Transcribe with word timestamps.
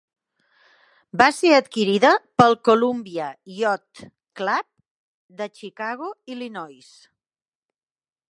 Va 1.21 1.25
ser 1.39 1.51
adquirida 1.57 2.13
pel 2.41 2.55
Columbia 2.69 3.27
Yacht 3.57 4.01
Club 4.41 4.67
de 5.43 5.49
Chicago, 5.61 6.11
Illinois. 6.37 6.91